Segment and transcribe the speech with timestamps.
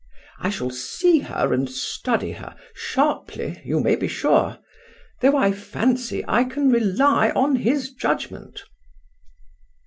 [0.39, 4.57] I shall see her and study her, sharply, you may be sure;
[5.21, 8.63] though I fancy I can rely on his judgement."